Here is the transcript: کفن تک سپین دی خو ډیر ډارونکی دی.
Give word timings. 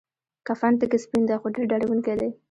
کفن 0.47 0.71
تک 0.79 0.91
سپین 1.03 1.21
دی 1.27 1.35
خو 1.41 1.47
ډیر 1.55 1.65
ډارونکی 1.69 2.13
دی. 2.19 2.29